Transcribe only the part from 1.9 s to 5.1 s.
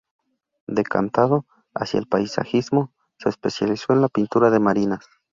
el paisajismo, se especializó en la pintura de marinas.